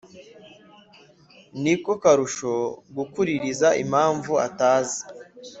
ni 1.61 1.75
ko 1.83 1.91
arushaho 2.11 2.63
gukuririza 2.97 3.67
impamvu 3.83 4.31
atazi, 4.47 4.99